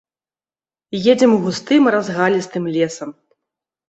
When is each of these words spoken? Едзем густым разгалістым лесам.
Едзем 1.11 1.31
густым 1.43 1.83
разгалістым 1.97 2.63
лесам. 2.77 3.09